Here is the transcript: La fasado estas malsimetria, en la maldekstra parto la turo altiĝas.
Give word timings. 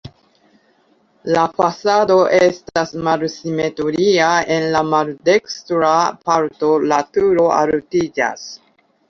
La 1.33 1.41
fasado 1.59 2.15
estas 2.37 2.93
malsimetria, 3.09 4.31
en 4.57 4.67
la 4.77 4.83
maldekstra 4.95 5.93
parto 6.31 6.73
la 6.95 7.01
turo 7.21 7.47
altiĝas. 7.61 8.51